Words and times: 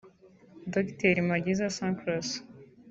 Dogiteri 0.71 1.21
Mageza 1.29 1.65
Sanctus 1.77 2.27